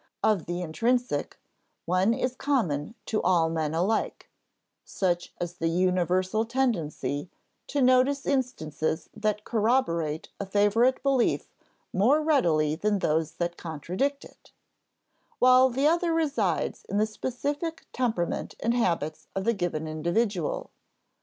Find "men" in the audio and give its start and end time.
3.51-3.75